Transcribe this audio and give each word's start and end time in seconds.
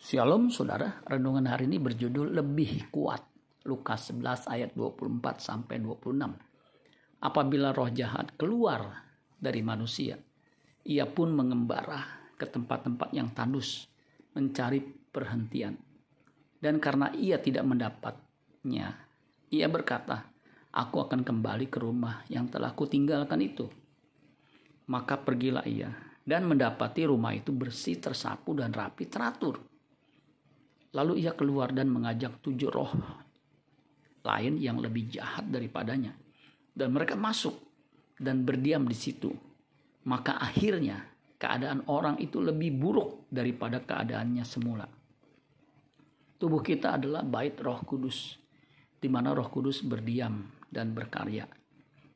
Shalom 0.00 0.48
saudara, 0.48 1.04
renungan 1.04 1.44
hari 1.44 1.68
ini 1.68 1.76
berjudul 1.76 2.32
Lebih 2.32 2.88
Kuat. 2.88 3.20
Lukas 3.68 4.08
11 4.08 4.48
ayat 4.48 4.72
24 4.72 5.20
sampai 5.44 5.76
26. 5.76 7.20
Apabila 7.20 7.68
roh 7.76 7.92
jahat 7.92 8.32
keluar 8.40 9.04
dari 9.36 9.60
manusia, 9.60 10.16
ia 10.88 11.04
pun 11.04 11.36
mengembara 11.36 12.32
ke 12.32 12.48
tempat-tempat 12.48 13.12
yang 13.12 13.28
tandus, 13.36 13.92
mencari 14.32 14.80
perhentian. 14.80 15.76
Dan 16.56 16.80
karena 16.80 17.12
ia 17.12 17.36
tidak 17.36 17.68
mendapatnya, 17.68 18.96
ia 19.52 19.68
berkata, 19.68 20.32
Aku 20.80 21.04
akan 21.04 21.20
kembali 21.20 21.68
ke 21.68 21.76
rumah 21.76 22.24
yang 22.32 22.48
telah 22.48 22.72
kutinggalkan 22.72 23.44
itu. 23.44 23.68
Maka 24.88 25.20
pergilah 25.20 25.68
ia 25.68 25.92
dan 26.24 26.48
mendapati 26.48 27.04
rumah 27.04 27.36
itu 27.36 27.52
bersih, 27.52 28.00
tersapu, 28.00 28.56
dan 28.56 28.72
rapi 28.72 29.04
teratur 29.04 29.68
Lalu 30.90 31.22
ia 31.22 31.32
keluar 31.38 31.70
dan 31.70 31.86
mengajak 31.86 32.42
tujuh 32.42 32.70
roh 32.70 32.90
lain 34.26 34.58
yang 34.60 34.82
lebih 34.82 35.06
jahat 35.06 35.46
daripadanya. 35.46 36.12
Dan 36.70 36.92
mereka 36.94 37.14
masuk 37.14 37.56
dan 38.18 38.42
berdiam 38.42 38.84
di 38.84 38.96
situ. 38.96 39.30
Maka 40.10 40.40
akhirnya 40.40 41.06
keadaan 41.38 41.86
orang 41.86 42.18
itu 42.18 42.42
lebih 42.42 42.74
buruk 42.74 43.30
daripada 43.30 43.80
keadaannya 43.80 44.44
semula. 44.44 44.86
Tubuh 46.40 46.64
kita 46.64 46.96
adalah 46.96 47.22
bait 47.22 47.54
roh 47.60 47.80
kudus. 47.84 48.40
Di 49.00 49.08
mana 49.08 49.32
roh 49.32 49.48
kudus 49.48 49.84
berdiam 49.86 50.42
dan 50.68 50.92
berkarya. 50.92 51.48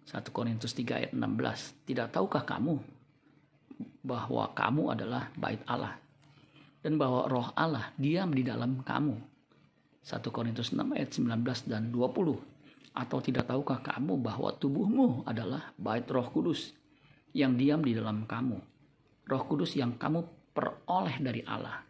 1 0.04 0.20
Korintus 0.34 0.76
3 0.76 1.00
ayat 1.00 1.12
16. 1.16 1.88
Tidak 1.88 2.08
tahukah 2.12 2.44
kamu 2.44 2.76
bahwa 4.04 4.52
kamu 4.52 4.92
adalah 4.92 5.32
bait 5.32 5.64
Allah 5.64 6.03
dan 6.84 7.00
bahwa 7.00 7.24
roh 7.32 7.48
Allah 7.56 7.96
diam 7.96 8.28
di 8.36 8.44
dalam 8.44 8.84
kamu. 8.84 9.16
1 10.04 10.20
Korintus 10.28 10.76
6 10.76 10.84
ayat 10.92 11.16
19 11.16 11.64
dan 11.64 11.88
20. 11.88 12.92
Atau 12.92 13.18
tidak 13.24 13.48
tahukah 13.48 13.80
kamu 13.80 14.20
bahwa 14.20 14.52
tubuhmu 14.52 15.24
adalah 15.24 15.72
bait 15.80 16.04
roh 16.12 16.28
kudus 16.28 16.76
yang 17.32 17.56
diam 17.56 17.80
di 17.80 17.96
dalam 17.96 18.28
kamu. 18.28 18.60
Roh 19.24 19.42
kudus 19.48 19.80
yang 19.80 19.96
kamu 19.96 20.52
peroleh 20.52 21.16
dari 21.24 21.40
Allah. 21.48 21.80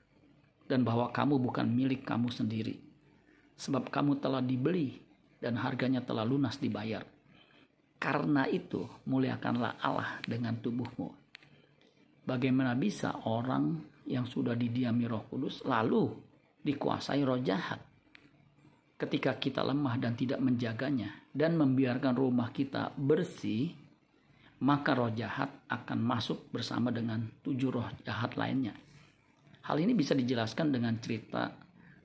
Dan 0.65 0.87
bahwa 0.87 1.11
kamu 1.11 1.43
bukan 1.43 1.67
milik 1.67 2.07
kamu 2.07 2.31
sendiri. 2.31 2.79
Sebab 3.59 3.91
kamu 3.91 4.23
telah 4.23 4.41
dibeli 4.41 4.95
dan 5.43 5.59
harganya 5.59 6.07
telah 6.07 6.23
lunas 6.23 6.63
dibayar. 6.63 7.03
Karena 7.99 8.47
itu 8.47 8.87
muliakanlah 9.11 9.83
Allah 9.83 10.23
dengan 10.23 10.55
tubuhmu. 10.55 11.11
Bagaimana 12.25 12.73
bisa 12.79 13.27
orang 13.29 13.94
yang 14.05 14.29
sudah 14.29 14.53
didiami 14.53 15.09
Roh 15.09 15.25
Kudus 15.29 15.65
lalu 15.65 16.13
dikuasai 16.65 17.21
roh 17.23 17.39
jahat. 17.39 17.81
Ketika 18.97 19.37
kita 19.37 19.61
lemah 19.61 20.01
dan 20.01 20.17
tidak 20.17 20.41
menjaganya 20.41 21.13
dan 21.35 21.61
membiarkan 21.61 22.17
rumah 22.17 22.49
kita 22.55 22.95
bersih, 22.97 23.75
maka 24.65 24.97
roh 24.97 25.13
jahat 25.13 25.53
akan 25.69 25.99
masuk 26.01 26.49
bersama 26.49 26.89
dengan 26.89 27.21
tujuh 27.45 27.69
roh 27.69 27.89
jahat 28.07 28.39
lainnya. 28.41 28.73
Hal 29.65 29.77
ini 29.81 29.93
bisa 29.93 30.17
dijelaskan 30.17 30.73
dengan 30.73 30.97
cerita 31.01 31.53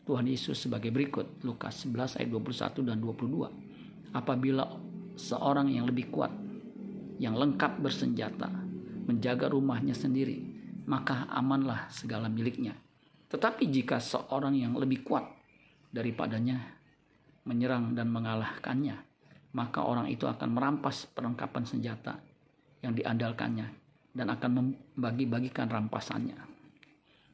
Tuhan 0.04 0.26
Yesus 0.26 0.66
sebagai 0.66 0.90
berikut. 0.90 1.46
Lukas 1.46 1.86
11 1.86 2.20
ayat 2.20 2.30
21 2.34 2.88
dan 2.88 2.98
22. 2.98 4.16
Apabila 4.16 4.66
seorang 5.14 5.70
yang 5.70 5.86
lebih 5.86 6.10
kuat, 6.10 6.34
yang 7.22 7.38
lengkap 7.38 7.78
bersenjata, 7.78 8.50
menjaga 9.06 9.54
rumahnya 9.54 9.94
sendiri, 9.94 10.49
maka 10.90 11.30
amanlah 11.30 11.86
segala 11.94 12.26
miliknya. 12.26 12.74
Tetapi 13.30 13.70
jika 13.70 14.02
seorang 14.02 14.58
yang 14.58 14.74
lebih 14.74 15.06
kuat 15.06 15.22
daripadanya 15.94 16.58
menyerang 17.46 17.94
dan 17.94 18.10
mengalahkannya, 18.10 18.98
maka 19.54 19.86
orang 19.86 20.10
itu 20.10 20.26
akan 20.26 20.50
merampas 20.50 21.06
perlengkapan 21.14 21.64
senjata 21.66 22.18
yang 22.82 22.98
diandalkannya 22.98 23.68
dan 24.18 24.28
akan 24.34 24.52
membagi-bagikan 24.98 25.70
rampasannya. 25.70 26.38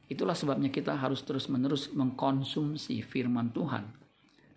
Itulah 0.06 0.36
sebabnya 0.36 0.70
kita 0.70 0.94
harus 0.94 1.24
terus-menerus 1.24 1.90
mengkonsumsi 1.96 3.00
firman 3.02 3.50
Tuhan 3.50 3.84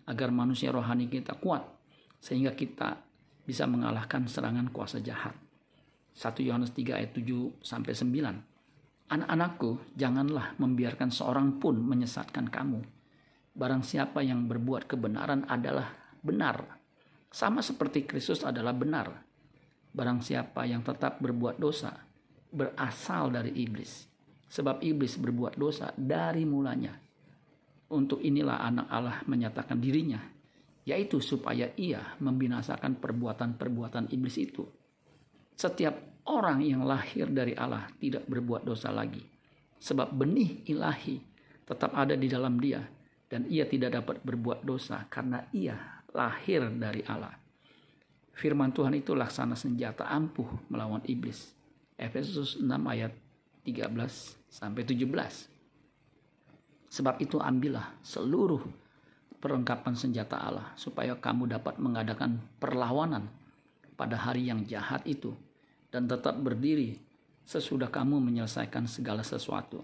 agar 0.06 0.28
manusia 0.30 0.70
rohani 0.70 1.10
kita 1.10 1.40
kuat 1.40 1.64
sehingga 2.20 2.52
kita 2.52 3.00
bisa 3.48 3.64
mengalahkan 3.64 4.28
serangan 4.28 4.68
kuasa 4.70 5.00
jahat. 5.02 5.34
1 6.14 6.46
Yohanes 6.46 6.70
3 6.76 7.00
ayat 7.00 7.10
7 7.16 7.64
sampai 7.64 7.96
9. 7.96 8.59
Anak-anakku, 9.10 9.98
janganlah 9.98 10.54
membiarkan 10.62 11.10
seorang 11.10 11.58
pun 11.58 11.82
menyesatkan 11.82 12.46
kamu. 12.46 12.78
Barang 13.58 13.82
siapa 13.82 14.22
yang 14.22 14.46
berbuat 14.46 14.86
kebenaran 14.86 15.50
adalah 15.50 15.90
benar, 16.22 16.78
sama 17.30 17.62
seperti 17.62 18.06
Kristus 18.06 18.46
adalah 18.46 18.70
benar. 18.70 19.10
Barang 19.90 20.22
siapa 20.22 20.62
yang 20.62 20.86
tetap 20.86 21.18
berbuat 21.18 21.58
dosa, 21.58 21.90
berasal 22.54 23.34
dari 23.34 23.50
iblis, 23.58 24.06
sebab 24.46 24.82
iblis 24.82 25.18
berbuat 25.18 25.58
dosa 25.58 25.90
dari 25.98 26.46
mulanya. 26.46 26.94
Untuk 27.90 28.22
inilah 28.22 28.62
anak 28.62 28.86
Allah 28.90 29.18
menyatakan 29.26 29.82
dirinya, 29.82 30.22
yaitu 30.86 31.18
supaya 31.18 31.74
ia 31.74 32.14
membinasakan 32.22 33.02
perbuatan-perbuatan 33.02 34.14
iblis 34.14 34.38
itu. 34.38 34.62
Setiap 35.60 36.24
orang 36.24 36.64
yang 36.64 36.88
lahir 36.88 37.28
dari 37.28 37.52
Allah 37.52 37.84
tidak 38.00 38.24
berbuat 38.24 38.64
dosa 38.64 38.88
lagi. 38.88 39.20
Sebab 39.76 40.08
benih 40.08 40.64
ilahi 40.72 41.20
tetap 41.68 41.92
ada 41.92 42.16
di 42.16 42.32
dalam 42.32 42.56
dia 42.56 42.80
dan 43.28 43.44
ia 43.44 43.68
tidak 43.68 44.00
dapat 44.00 44.24
berbuat 44.24 44.64
dosa 44.64 45.04
karena 45.12 45.44
ia 45.52 45.76
lahir 46.16 46.64
dari 46.80 47.04
Allah. 47.04 47.36
Firman 48.32 48.72
Tuhan 48.72 48.96
itu 48.96 49.12
laksana 49.12 49.52
senjata 49.52 50.08
ampuh 50.08 50.48
melawan 50.72 51.04
iblis. 51.04 51.52
Efesus 52.00 52.56
6 52.56 52.64
ayat 52.64 53.12
13 53.68 53.92
sampai 54.48 54.80
17. 54.88 55.04
Sebab 56.88 57.20
itu 57.20 57.36
ambillah 57.36 58.00
seluruh 58.00 58.64
perlengkapan 59.44 59.92
senjata 59.92 60.40
Allah 60.40 60.72
supaya 60.80 61.20
kamu 61.20 61.52
dapat 61.52 61.76
mengadakan 61.76 62.40
perlawanan 62.56 63.28
pada 64.00 64.16
hari 64.16 64.48
yang 64.48 64.64
jahat 64.64 65.04
itu 65.04 65.36
dan 65.90 66.06
tetap 66.06 66.38
berdiri 66.38 66.96
sesudah 67.44 67.90
kamu 67.90 68.22
menyelesaikan 68.22 68.86
segala 68.86 69.26
sesuatu. 69.26 69.82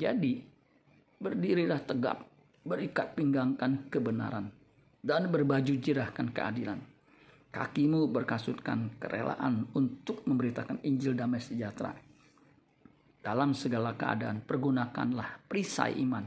Jadi, 0.00 0.40
berdirilah 1.20 1.84
tegap, 1.84 2.24
berikat 2.64 3.12
pinggangkan 3.12 3.92
kebenaran, 3.92 4.48
dan 5.04 5.28
berbaju 5.28 5.76
jirahkan 5.76 6.32
keadilan. 6.32 6.80
Kakimu 7.52 8.08
berkasutkan 8.08 8.96
kerelaan 8.96 9.68
untuk 9.76 10.24
memberitakan 10.24 10.80
Injil 10.88 11.12
damai 11.12 11.44
sejahtera. 11.44 11.92
Dalam 13.20 13.52
segala 13.52 13.92
keadaan, 13.92 14.40
pergunakanlah 14.40 15.46
perisai 15.52 16.00
iman. 16.00 16.24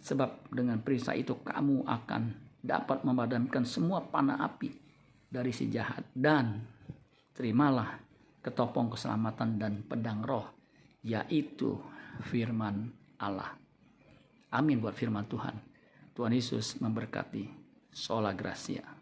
Sebab 0.00 0.48
dengan 0.48 0.80
perisai 0.80 1.20
itu 1.20 1.36
kamu 1.44 1.84
akan 1.84 2.22
dapat 2.64 3.04
memadamkan 3.04 3.68
semua 3.68 4.00
panah 4.00 4.40
api 4.48 4.72
dari 5.28 5.52
si 5.52 5.68
jahat. 5.68 6.08
Dan 6.08 6.56
terimalah 7.36 8.00
ketopong 8.46 8.94
keselamatan 8.94 9.58
dan 9.58 9.82
pedang 9.82 10.22
roh, 10.22 10.46
yaitu 11.02 11.74
firman 12.30 12.94
Allah. 13.18 13.58
Amin 14.54 14.78
buat 14.78 14.94
firman 14.94 15.26
Tuhan. 15.26 15.58
Tuhan 16.14 16.30
Yesus 16.30 16.78
memberkati. 16.78 17.66
Sola 17.90 18.30
Gracia. 18.30 18.95